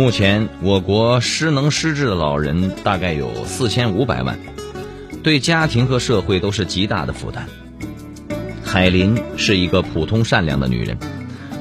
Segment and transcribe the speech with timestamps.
[0.00, 4.38] 目前，我国失能失智的老人大概有四千五百万，
[5.22, 7.46] 对家庭和社会都是极大的负担。
[8.64, 10.96] 海林是一个普通善良的女人，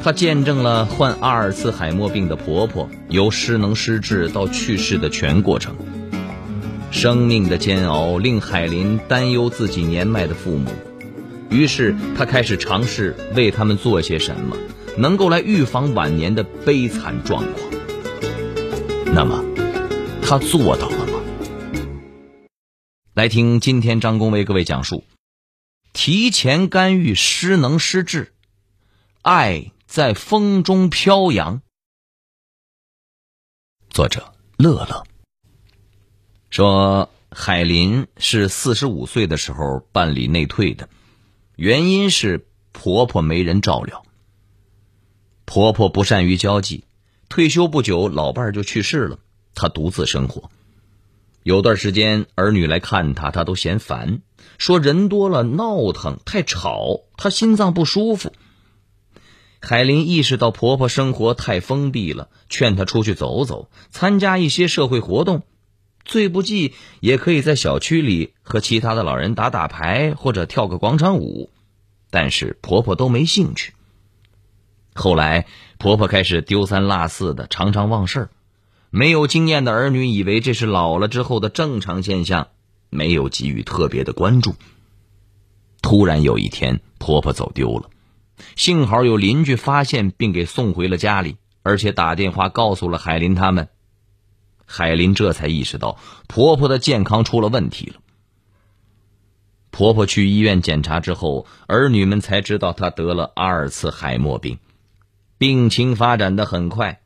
[0.02, 5.76] 她见证了患阿尔茨海默病的婆婆由失能失智到去世的全过程。
[6.92, 10.72] 生命的煎熬令海林担忧自己年迈的父母，
[11.50, 14.56] 于是她开始尝试为他们做些什么，
[14.98, 17.79] 能够来预防晚年的悲惨状况。
[19.12, 19.44] 那么，
[20.22, 21.20] 他做到了吗？
[23.14, 25.04] 来听今天张工为各位讲述：
[25.94, 28.34] 提前干预失能失智，
[29.24, 31.62] 爱在风中飘扬。
[33.90, 35.08] 作者乐乐
[36.52, 40.88] 说，海林是四十五岁的时候办理内退的，
[41.56, 44.06] 原因是婆婆没人照料，
[45.46, 46.86] 婆婆不善于交际。
[47.30, 49.20] 退休不久，老伴儿就去世了，
[49.54, 50.50] 他独自生活。
[51.44, 54.22] 有段时间，儿女来看他，他都嫌烦，
[54.58, 58.34] 说人多了闹腾，太吵，他心脏不舒服。
[59.62, 65.44] 海林意识到婆婆生活太封闭了，劝她出去走走，参加一些社会活动，
[66.06, 71.52] 最不济也可以在小区里和其他的老人打打牌或者跳个广场舞，
[72.10, 73.74] 但是婆婆都没兴趣。
[75.00, 75.46] 后来，
[75.78, 78.30] 婆婆开始丢三落四的，常常忘事儿。
[78.90, 82.50] 没有经验的儿女以为这是老了之后的正常现象，
[82.90, 84.56] 没有给予特别的关注。
[85.82, 87.90] 突然有一天，婆婆走丢了，
[88.58, 93.70] 幸好有邻居发现并给送回了家里，而且打电话告诉了海林他们。
[94.66, 98.02] 海林这才意识到婆婆的健康出了问题了。
[99.72, 104.60] 婆婆去医院检查之后，儿女们才知道她得了阿尔茨海默病。
[105.40, 107.00] 病情发展的很快，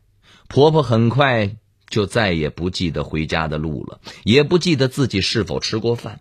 [0.50, 1.56] 婆婆很快
[1.88, 6.20] 就再也不记得回家的路了，也不记得自己是否吃过饭。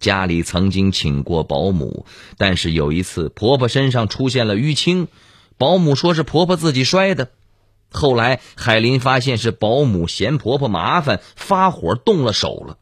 [0.00, 2.06] 家里曾经请过保姆，
[2.38, 5.08] 但是有一次婆婆身上出现了淤青，
[5.58, 7.30] 保姆说是婆婆自己摔的。
[7.90, 12.78] 后来海林发现是保姆嫌婆婆麻烦，发火动了手了。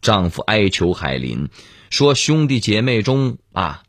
[0.00, 1.48] 丈夫哀求海林
[1.90, 3.82] 说：“兄弟姐妹中啊，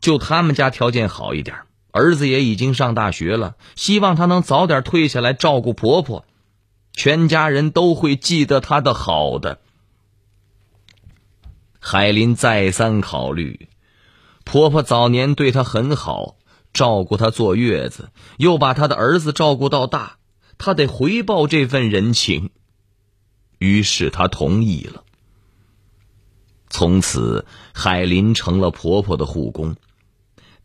[0.00, 1.56] 就他们家条件好一点。”
[1.98, 6.24] 儿子也已经上大学了，希望他能早点退下来照顾婆婆，
[6.92, 9.58] 全家人都会记得他的好的。
[11.80, 13.68] 海林再三考虑，
[14.44, 16.36] 婆婆早年对她很好，
[16.72, 20.18] 照顾她坐月子，又把她的儿子照顾到大，
[20.58, 22.50] 她得回报这份人情。
[23.58, 25.04] 于是她同意了。
[26.68, 29.76] 从此，海林成了婆婆的护工。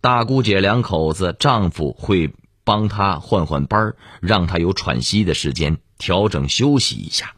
[0.03, 2.33] 大姑姐两口子，丈夫会
[2.65, 7.35] 帮她换换班让她有喘息的时间，调整休息一下。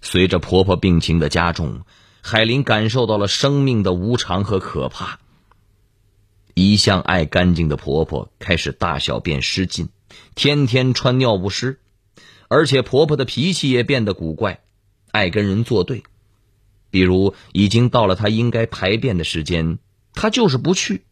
[0.00, 1.80] 随着婆婆病情的加重，
[2.22, 5.18] 海林感受到了生命的无常和可怕。
[6.54, 9.88] 一向爱干净的婆婆开始大小便失禁，
[10.36, 11.80] 天天穿尿不湿，
[12.46, 14.60] 而且婆婆的脾气也变得古怪，
[15.10, 16.04] 爱跟人作对。
[16.92, 19.80] 比如，已经到了她应该排便的时间。
[20.16, 21.04] 他就是不去，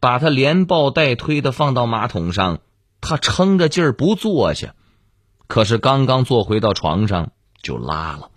[0.00, 2.60] 把他连抱带推的放到马桶上，
[3.00, 4.74] 他撑着劲儿不坐下，
[5.46, 7.30] 可是刚刚坐回到床上
[7.62, 8.30] 就拉了。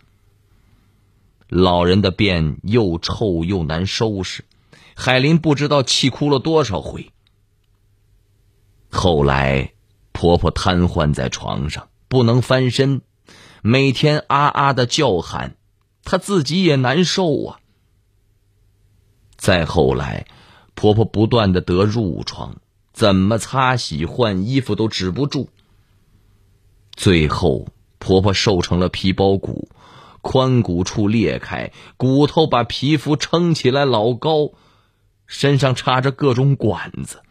[1.47, 4.43] 老人的便又臭又难收拾，
[4.95, 7.11] 海林不知道气哭了多少回。
[8.91, 9.73] 后来，
[10.11, 13.01] 婆婆瘫痪在床上，不能翻身，
[13.61, 15.55] 每天啊啊的叫喊，
[16.03, 17.59] 她自己也难受啊。
[19.43, 20.25] 再后来，
[20.73, 22.55] 婆婆不断的得褥疮，
[22.93, 25.49] 怎么擦洗换衣服都止不住。
[26.95, 27.67] 最后，
[27.99, 29.67] 婆婆瘦成了皮包骨，
[30.21, 34.53] 髋骨处裂开，骨头把皮肤撑起来老高，
[35.27, 37.21] 身上插着各种管子。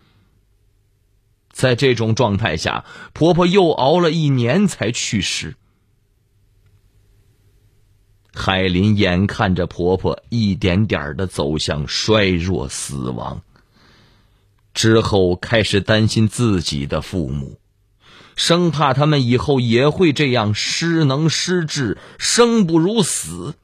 [1.50, 5.56] 在这种状态下，婆婆又熬了一年才去世。
[8.34, 13.42] 海林眼看着婆婆一点点的走向衰弱死亡，
[14.72, 17.58] 之后开始担心自己的父母，
[18.34, 23.54] 生怕他们以后也会这样失能失智、生不如死。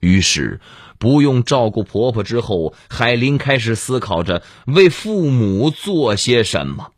[0.00, 0.60] 于是，
[0.98, 6.92] 不用照顾婆婆之后，海林开始思考着为父母做些什么。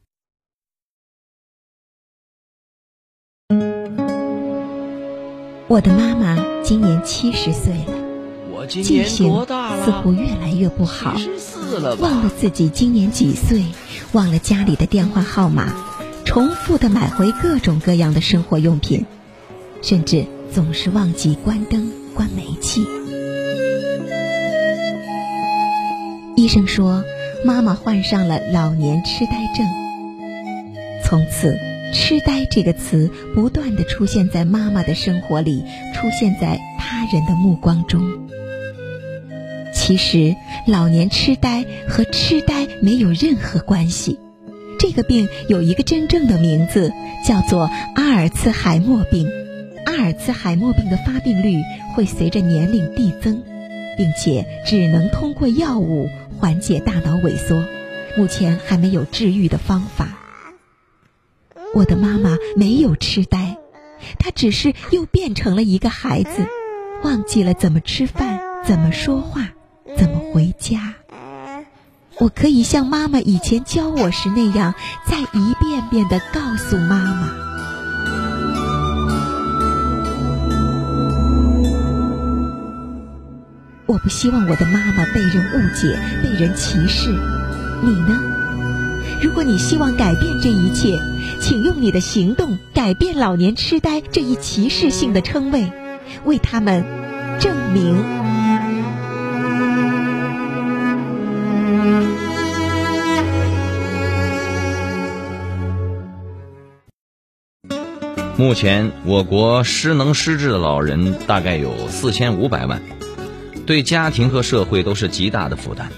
[5.73, 9.33] 我的妈妈今年七十岁了，今记性
[9.83, 11.17] 似乎越来越不好？
[11.99, 13.65] 忘了自己今年几岁，
[14.13, 15.73] 忘了家里的电话号码，
[16.27, 19.07] 重复的买回各种各样的生活用品，
[19.81, 22.87] 甚至总是忘记关灯、关煤气。
[26.37, 27.03] 医生说，
[27.47, 29.67] 妈妈患上了老年痴呆症。
[31.03, 31.57] 从此，
[31.93, 35.63] 痴呆这个词不断的出现在妈妈的生活里，
[35.95, 38.03] 出现在他人的目光中。
[39.75, 40.35] 其实，
[40.67, 44.19] 老年痴呆和痴呆没有任何关系。
[44.79, 46.93] 这个病有一个真正的名字，
[47.27, 49.29] 叫做阿尔茨海默病。
[49.85, 51.61] 阿尔茨海默病的发病率
[51.95, 53.43] 会随着年龄递增，
[53.97, 56.09] 并且只能通过药物
[56.39, 57.65] 缓解大脑萎缩，
[58.17, 60.19] 目前还没有治愈的方法。
[61.75, 63.57] 我的妈妈没有痴呆，
[64.19, 66.47] 她只是又变成了一个孩子，
[67.03, 69.49] 忘记了怎么吃饭、怎么说话、
[69.97, 70.95] 怎么回家。
[72.19, 74.75] 我可以像妈妈以前教我时那样，
[75.09, 77.29] 再一遍遍的告诉妈妈。
[83.87, 87.11] 我不希望我的妈妈被人误解、被人歧视。
[87.83, 88.42] 你呢？
[89.23, 90.99] 如果你希望改变这一切，
[91.41, 95.71] 请用你的行动改变老年痴呆这一歧视性的称谓，
[96.25, 96.85] 为他们
[97.39, 97.95] 证明。
[108.37, 112.83] 目前，我国失能失智的老人大概有四千五百万，
[113.67, 115.93] 对家庭和社会都是极大的负担。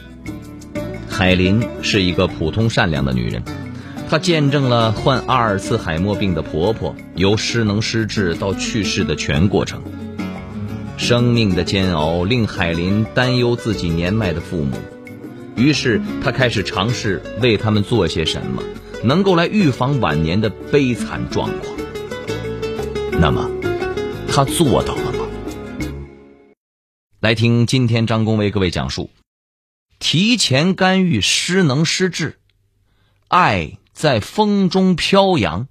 [1.17, 3.45] 海林是一个普通善良的女人，
[4.11, 9.81] 她见证了患阿尔茨海默病的婆婆由失能失智到去世的全过程。
[10.97, 14.77] 生命的煎熬令海林担忧自己年迈的父母，
[15.55, 18.61] 于是她开始尝试为他们做些什么，
[19.05, 21.77] 能够来预防晚年的悲惨状况。
[23.21, 23.49] 那么，
[24.27, 25.25] 她做到了吗？
[27.21, 29.11] 来听今天张工为各位讲述。
[30.07, 32.39] 提前干预失能失智，
[33.29, 35.67] 爱在风中飘扬。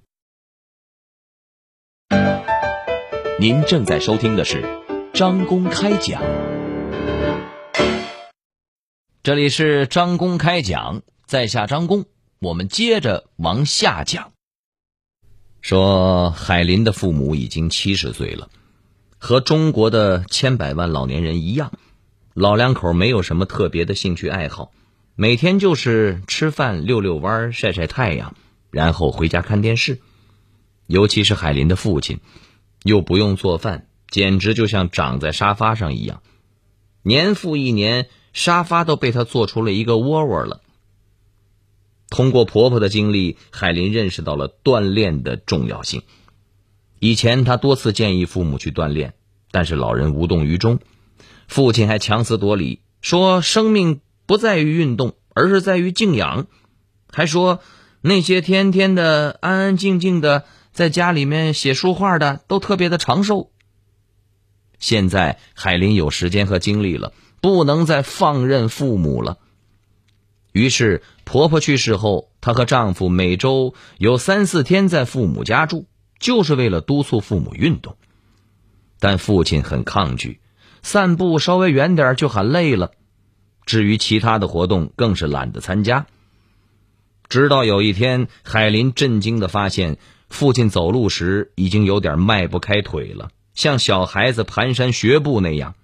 [3.38, 4.82] 您正在收听的是
[5.14, 6.20] 张公开讲，
[9.22, 12.04] 这里是张公开讲，在下张公，
[12.40, 14.32] 我们接着往下讲。
[15.60, 18.50] 说海林的父母已经七十岁了，
[19.16, 21.72] 和中国的千百万老年人一样。
[22.34, 24.72] 老两口没有什么特别的兴趣爱好，
[25.14, 28.34] 每天就是吃饭、遛遛弯、晒晒太阳，
[28.72, 30.00] 然后回家看电视。
[30.88, 32.18] 尤其是海林的父亲，
[32.82, 36.22] 又不用做饭，简直就像长在沙发上一样。
[37.04, 40.60] 年复一年，沙发都被他做出了一个窝窝了。
[42.10, 46.02] 通过婆婆的经历，海林认识到了锻炼的重要性。
[46.98, 49.14] 以前他多次建议父母去锻炼，
[49.52, 50.80] 但是老人无动于衷。
[51.48, 56.46] 父亲还强词夺理，说生命不在于运动，而是在于静养。
[57.10, 57.60] 还说
[58.00, 63.50] 那些天天的安安静静的在家里面写书画的，都特别的长寿。
[64.78, 69.38] 现在海林有时间和精力了，不能再放任父母了。
[70.52, 75.86] 于是婆婆去世后，她和丈夫每周有三四天在父母家住，
[76.18, 77.96] 就是为了督促父母运动。
[78.98, 80.40] 但父亲很抗拒。
[80.84, 82.92] 散步稍微远点就喊累了，
[83.64, 86.06] 至于其他的活动更是懒得参加。
[87.30, 89.96] 直到有一天，海林震惊的发现，
[90.28, 95.74] 父亲走路时已经有点迈不开腿了，像小孩子蹒跚学步那样。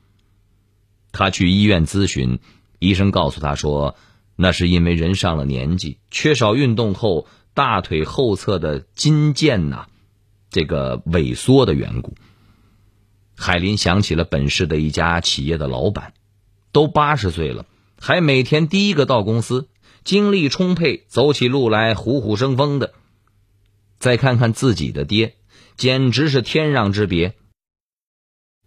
[1.12, 2.38] 他去医院咨询，
[2.78, 3.96] 医生告诉他说，
[4.36, 9.86] 那是因为人上了年纪，缺少运动后大腿后侧的筋腱呐，
[10.50, 12.14] 这个萎缩的缘故。
[13.42, 16.12] 海林想起了本市的一家企业的老板，
[16.72, 17.64] 都八十岁了，
[17.98, 19.66] 还每天第一个到公司，
[20.04, 22.92] 精力充沛，走起路来虎虎生风的。
[23.98, 25.36] 再看看自己的爹，
[25.78, 27.34] 简直是天壤之别。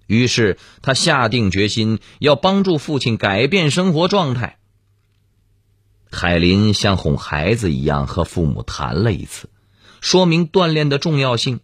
[0.08, 4.58] 于是他下定决心要帮助父亲改变生活状态。
[6.12, 9.52] 海林像哄孩子一样和父母谈了一次，
[10.02, 11.60] 说明锻炼的重要性。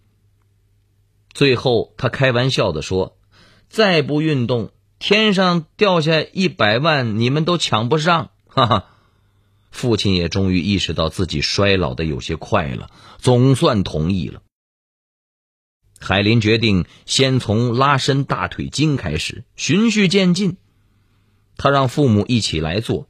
[1.34, 3.18] 最后，他开玩笑的说
[3.70, 8.86] ：“再不运动，天上掉下一百万，你们都抢不上。”哈哈。
[9.72, 14.42] 父亲也终于意识到自己衰老的有些快了，总算同意了。
[16.00, 20.58] 海林决定先从拉伸大腿筋开始，循序渐进。
[21.56, 23.08] 他让父母一起来做，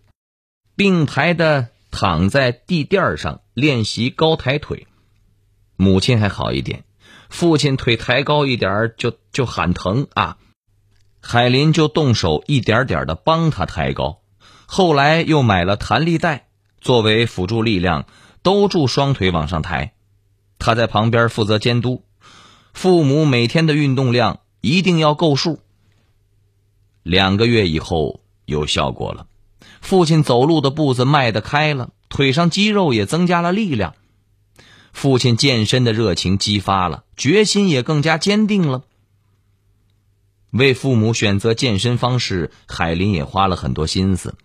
[0.75, 4.87] 并排的躺在地垫上练习高抬腿。
[5.77, 6.83] 母亲还好一点，
[7.29, 10.37] 父亲腿抬高一点就就喊疼啊。
[11.21, 14.21] 海林就动手一点点的帮他抬高，
[14.65, 16.47] 后来又买了弹力带。
[16.81, 18.05] 作为辅助力量，
[18.41, 19.93] 兜住双腿往上抬。
[20.57, 22.03] 他在旁边负责监督，
[22.73, 25.59] 父母每天的运动量一定要够数。
[27.03, 29.27] 两个月以后有效果了，
[29.81, 33.95] 父亲走路的步子迈得开了，腿上肌肉也增加了力量。
[34.91, 38.83] 父亲健身的热情激发了，决心也更加坚定了。
[40.51, 44.35] 为父母选择健身方式，海林也花了很多心思。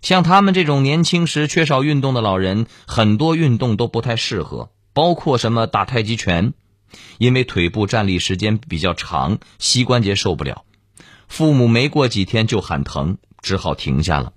[0.00, 6.54] 像他们这种年轻时缺少运动的老人，很多运动都不太适合，包括什么打太极拳，
[7.18, 10.64] 因为腿部站立时间比较长，膝关节受不了。
[11.28, 14.32] 父母没过几天就喊疼，只好停下了。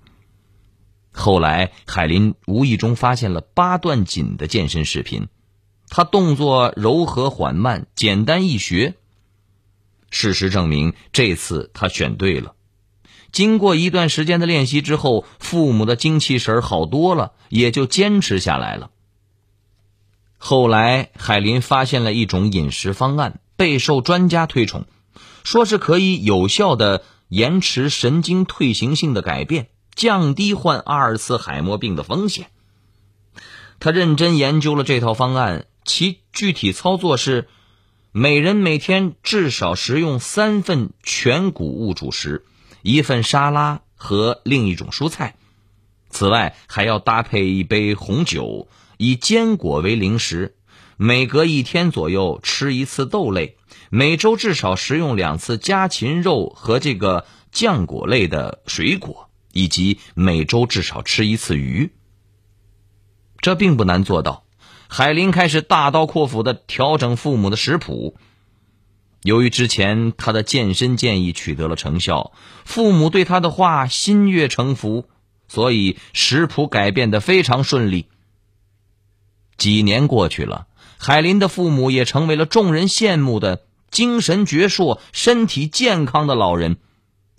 [1.12, 5.28] 后来海林无意中发现了八段锦的健身视频，
[5.90, 8.96] 他动作柔和缓慢，简单易学。
[10.10, 12.54] 事实证明，这次他选对了。
[13.32, 18.90] 经过一段时间的练习之后，父母的精气神好多了，也就坚持下来了。
[20.38, 24.86] 后来，海林发现了一种饮食方案，备受专家推崇，
[25.44, 32.48] 说是可以有效的延迟神经退行性的改变，降低患阿尔茨海默病的风险。
[33.80, 37.48] 他认真研究了这套方案，其具体操作是：
[38.12, 42.46] 每人每天至少食用三份全谷物主食。
[42.84, 45.36] 一份沙拉和另一种蔬菜，
[46.10, 48.68] 此外还要搭配一杯红酒，
[48.98, 50.56] 以坚果为零食。
[50.96, 53.58] 每隔一天左右吃一次豆类，
[53.90, 61.92] 每周至少食用两次家禽肉和这个浆果类的水果，以及每周至少吃一次鱼。
[63.40, 64.47] 这并不难做到。
[64.88, 68.16] 海林开始大刀阔斧的调整父母的食谱。
[69.24, 72.32] 由于之前他的健身建议取得了成效，
[72.64, 75.06] 父母对他的话心悦诚服，
[75.48, 78.08] 所以食谱改变的非常顺利。
[79.58, 80.68] 几年过去了，
[80.98, 86.78] 海林的父母也成为了众人羡慕的精神矍铄、身体健康的老人，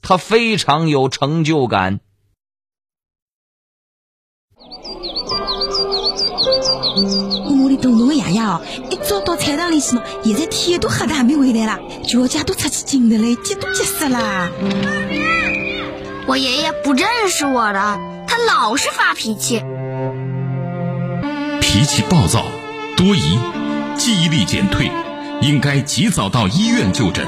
[0.02, 2.00] 他非常有成就感。
[6.95, 14.50] 我的东东的爷爷哦，一早到菜场里去嘛，现在天都黑的还没回来啦，脚家都出去紧的嘞，急都急死了。
[16.26, 19.62] 我爷爷不认识我了，他老是发脾气，
[21.61, 22.45] 脾气暴躁、
[22.97, 23.38] 多疑、
[23.97, 24.90] 记忆力减退，
[25.40, 27.26] 应该及早到医院就诊。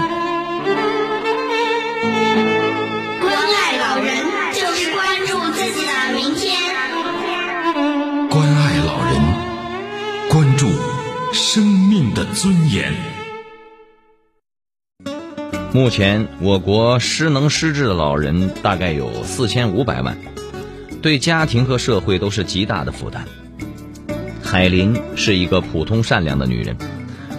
[12.35, 12.93] 尊严。
[15.73, 20.17] 目前，我国失能失智的老人大概有四千五百万，
[21.03, 23.27] 对家庭和社会都是极大的负担。
[24.43, 26.77] 海林是一个普通善良的女人，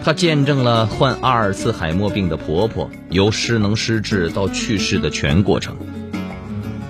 [0.03, 5.77] 她见证了患阿尔茨海默病的婆婆由失能失智到去世的全过程。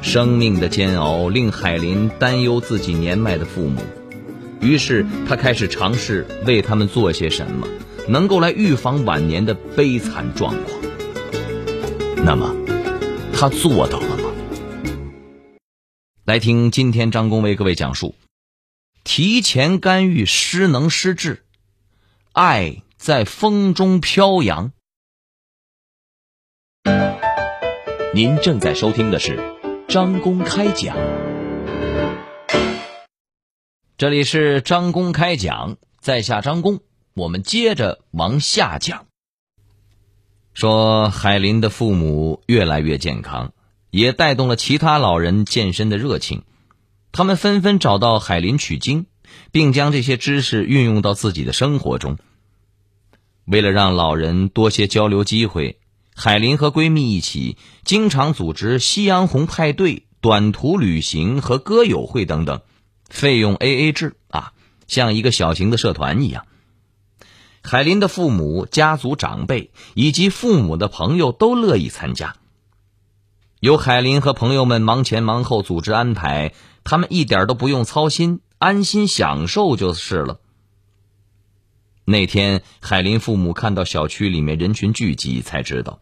[0.01, 3.81] 生命的煎熬令海林担忧自己年迈的父母，
[4.59, 7.67] 于是他开始尝试为他们做些什么，
[8.07, 10.81] 能够来预防晚年的悲惨状况。
[12.17, 12.53] 那么，
[13.33, 14.31] 他做到了吗？
[16.25, 18.15] 来听今天张工为各位讲述：
[19.03, 21.43] 提前干预失能失智，
[22.33, 24.71] 爱在风中飘扬。
[28.13, 29.39] 您正在收听的是。
[29.87, 30.95] 张公开讲，
[33.97, 36.79] 这里是张公开讲，在下张公，
[37.13, 39.05] 我们接着往下讲。
[40.53, 43.53] 说海林的父母越来越健康，
[43.89, 46.43] 也带动了其他老人健身的热情，
[47.11, 49.05] 他们纷纷找到海林取经，
[49.51, 52.17] 并将这些知识运用到自己的生活中。
[53.45, 55.77] 为了让老人多些交流机会。
[56.13, 62.61] 海林和闺蜜一起，经常组织夕阳红派对、短途旅行和歌友会等等，
[63.09, 64.51] 费用 A A 制啊，
[64.87, 66.45] 像一个小型的社团一样。
[67.63, 72.35] 海林的父母、家族长辈以及父母的朋友都乐意参加。
[73.59, 76.53] 由海林和朋友们忙前忙后组织安排，
[76.83, 80.39] 他们一点都不用操心，安心享受就是了。
[82.03, 85.99] 那天，海林父母看到小区里面人群聚集，才知道，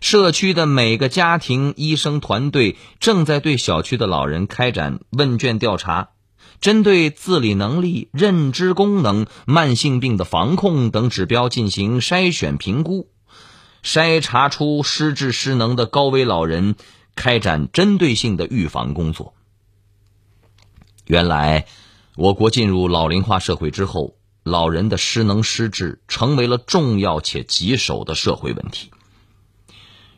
[0.00, 6.08] 社区的每个家庭医生团队正在对小区的老人开展问卷调查，
[6.60, 13.08] 针对自理能力、认知功能、慢性病的防控等指标进行筛选评估，
[13.82, 16.74] 筛查出失智失能的高危老人，
[17.14, 19.34] 开展针对性的预防工作。
[21.06, 21.66] 原来，
[22.16, 24.16] 我国进入老龄化社会之后。
[24.48, 28.92] 老人的失能失智成为了重要且棘手的社会问题。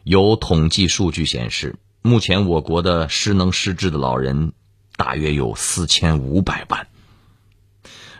[0.05, 4.53] 有统计数据显示，目前我国的失能失智的老人
[4.99, 6.89] 大约有四千五百万。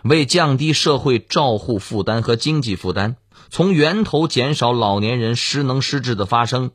[0.03, 3.17] 为降低社会照护负担和经济负担，
[3.51, 6.71] 从源头减少老年人失能失智的发生，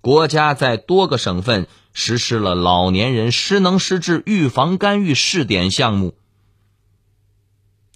[0.00, 6.14] 国家在多个省份实施了老年人失能失智预防干预试点项目。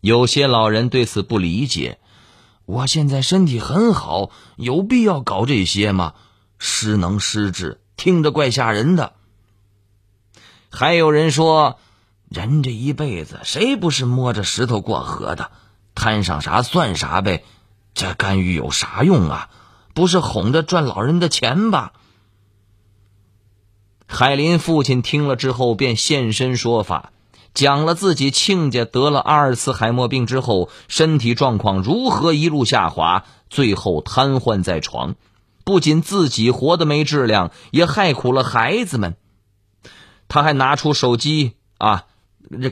[0.00, 1.98] 有些老人对此不理解，
[2.64, 6.14] 我现在身体很好，有必要搞这些吗？
[6.58, 9.14] 失能失智听着怪吓人的。
[10.74, 11.78] 还有人说，
[12.30, 15.50] 人这一辈子谁不是摸着石头过河的？
[15.94, 17.44] 摊上啥算啥呗，
[17.92, 19.50] 这干预有啥用啊？
[19.92, 21.92] 不是哄着赚老人的钱吧？
[24.06, 27.12] 海林父亲听了之后便现身说法。
[27.52, 35.16] 讲了自己亲家得了阿尔茨海默病之后，身体状况如何一路下滑，最后瘫痪在床，
[35.62, 39.16] 不仅自己活得没质量，也害苦了孩子们。
[40.32, 42.06] 他还拿出手机啊，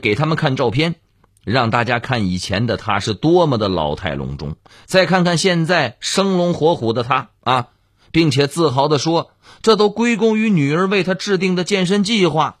[0.01, 0.95] 给他们看照片，
[1.43, 7.67] 让大家看以前的他是多么的老态龙钟，再看看现在生龙活虎的他啊，
[8.11, 9.29] 并且自豪地说
[9.61, 12.57] ：“这都归功于女儿为他制定的健身计划。”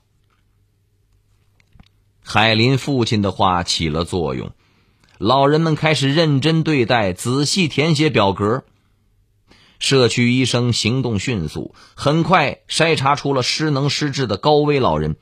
[2.23, 4.51] 海林父亲的话起了作用，
[5.17, 8.65] 老人们开始认真对待，仔细填写表格。
[9.81, 15.15] 社区医生行动迅速，很快筛查出了失能失智的高危老人。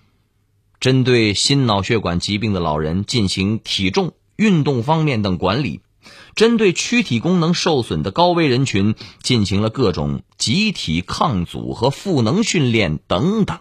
[0.82, 5.80] 针对心脑血管疾病的老人进行体重、运动方面等管理，
[6.36, 13.60] 针对躯体功能受损的高危人群进行了各种集体抗阻和赋能训练等等。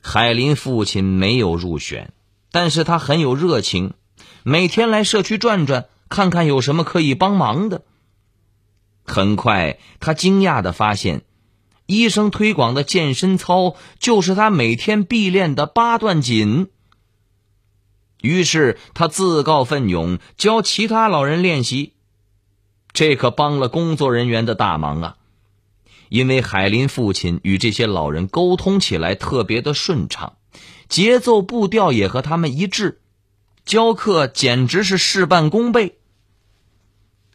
[0.00, 2.14] 海林父亲没有入选，
[2.50, 3.92] 但是他很有热情，
[4.44, 7.82] 每天来社区转转，看看有什么可以帮忙的。
[9.08, 11.22] 很快，他惊讶的发现，
[11.86, 16.68] 医生推广的健身操就是他每天必练的八段锦。
[18.20, 21.94] 于是，他自告奋勇教其他老人练习，
[22.92, 25.16] 这可帮了工作人员的大忙啊。
[26.08, 30.36] 因为海林父亲与这些老人沟通起来特别的顺畅，
[30.88, 33.00] 节奏步调也和他们一致，
[33.64, 35.98] 教课简直是事半功倍。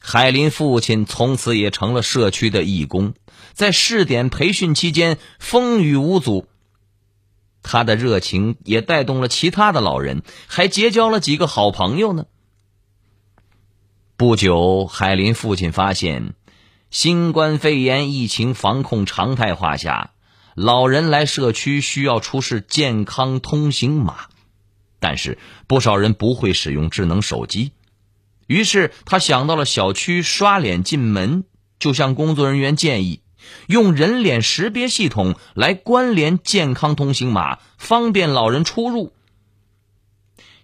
[0.05, 3.13] 海林父亲从此也成了社区的义工，
[3.53, 6.45] 在试点培训期间风雨无阻。
[7.63, 12.25] 他的热情也带动了其他的老人，还结交了几个好朋友呢。
[14.17, 16.33] 不久，海林父亲发现。
[16.91, 20.11] 新冠肺炎疫情防控常态化下，
[20.53, 24.27] 老人来社区需要出示健康通行码，
[24.99, 27.71] 但是不少人不会使用智能手机，
[28.53, 31.43] 于是他想到了小区刷脸进门，
[31.79, 33.21] 就向工作人员建议
[33.65, 39.11] 用人脸识别系统来关联健康通行码，方便老人出入。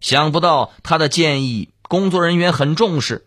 [0.01, 3.25] 想不到他的建议，工作人员很重视。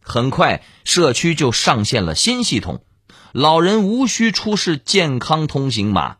[0.00, 2.82] 很快，社区就上线了新系统，
[3.32, 6.16] 老人无需出示健康通行码，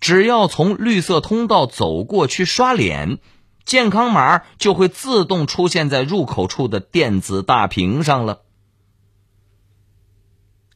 [0.00, 3.18] 只要从绿色通道走过去刷脸，
[3.64, 8.40] 健康码就会自动出现在入口处的电子大屏上了。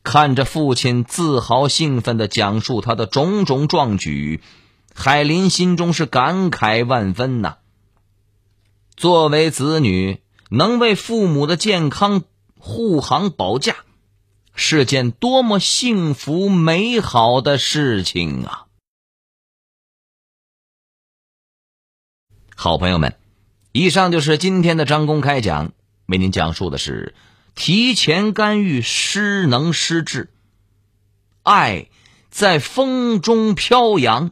[0.03, 4.43] 看着父亲自豪兴奋的讲述他的种种壮举，
[4.95, 7.57] 海林心中是感慨万分呐。
[8.97, 10.21] 作为子女，
[10.51, 12.23] 能为父母的健康。
[12.67, 13.77] 护航保驾，
[14.55, 18.64] 是件多么幸福美好的事情啊！
[22.57, 23.17] 好朋友们，
[23.73, 25.73] 以上就是今天的张公开讲，
[26.07, 27.15] 为您讲述的是
[27.55, 30.31] 提前干预失能失智，
[31.43, 31.89] 爱
[32.31, 34.31] 在风中飘扬。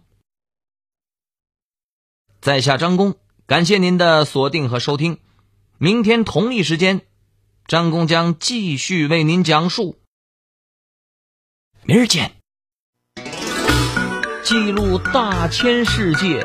[2.41, 5.19] 在下张工，感谢您的锁定和收听，
[5.79, 7.03] 明天同一时间。
[7.67, 9.97] 张工将继续为您讲述。
[11.85, 12.33] 明儿见。
[14.43, 16.45] 记录大千世界，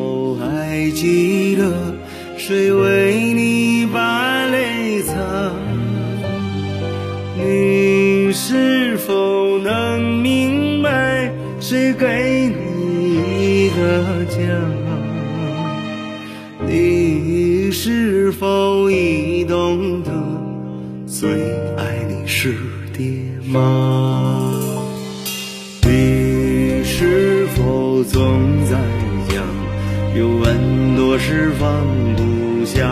[0.00, 1.94] 是否还记得
[2.38, 5.12] 谁为你把泪擦？
[7.36, 14.38] 你是否能明白谁给你一个家？
[16.66, 20.10] 你是否已懂得
[21.06, 21.30] 最
[21.76, 22.56] 爱你是
[22.96, 23.04] 爹
[23.46, 24.50] 妈？
[25.82, 28.49] 你是否总
[31.12, 32.86] 我是放不下？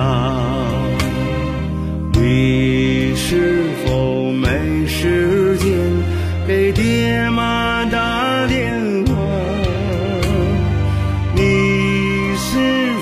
[2.15, 4.49] 你是否没
[4.89, 5.69] 时间
[6.45, 8.75] 给爹妈打电
[9.07, 9.15] 话？
[11.33, 12.59] 你是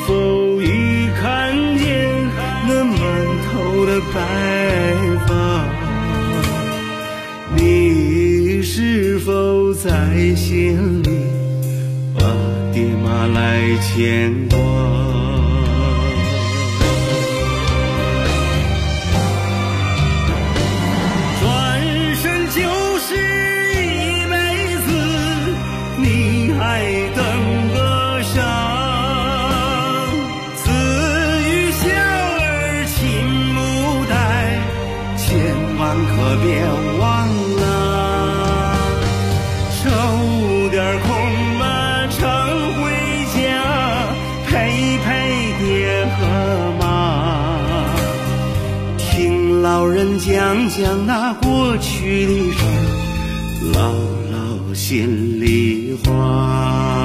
[0.07, 2.29] 否已看见
[2.69, 3.01] 那满
[3.49, 4.21] 头的白
[5.27, 5.65] 发？
[7.57, 11.09] 你是否在心里
[13.25, 15.16] 来牵挂？
[50.77, 53.93] 想那过去的事儿，唠
[54.31, 56.96] 唠心里话。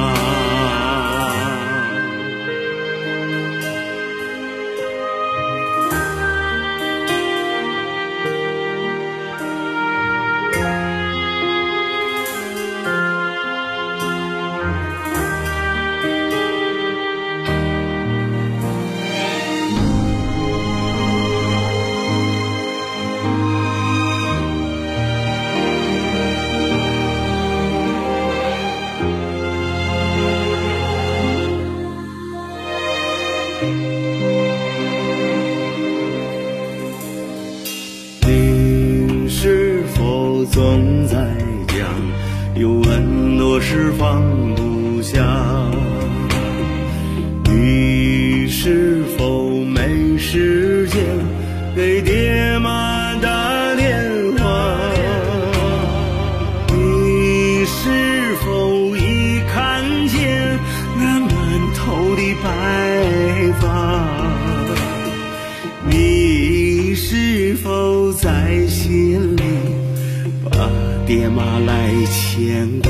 [71.41, 72.89] 妈来牵挂？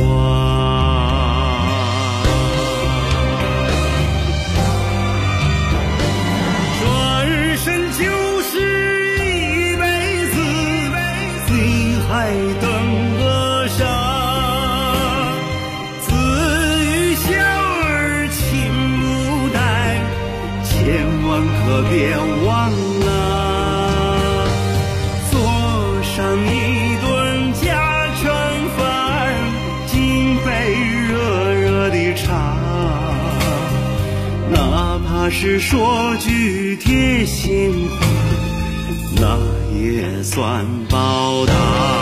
[6.82, 6.86] 转
[7.58, 8.04] 身就
[8.44, 8.52] 是
[9.20, 9.82] 一辈
[10.32, 10.36] 子，
[11.48, 11.56] 你
[12.10, 12.12] 还
[12.60, 12.64] 等
[13.20, 13.24] 个
[13.70, 13.80] 啥？
[16.02, 16.10] 子
[16.84, 18.40] 欲孝儿亲
[19.00, 19.04] 不
[19.54, 19.58] 待，
[20.66, 20.70] 千
[21.24, 21.60] 万可
[21.90, 21.96] 别
[22.46, 22.50] 忘
[35.32, 38.06] 是说句贴心话，
[39.16, 39.40] 那
[39.76, 42.01] 也算报答。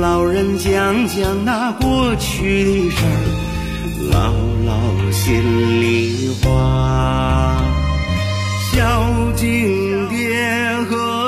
[0.00, 3.08] 老人讲讲那过去的事儿，
[4.10, 4.32] 唠
[4.66, 5.42] 唠心
[5.80, 7.62] 里话，
[8.72, 10.36] 孝敬爹
[10.88, 11.23] 和。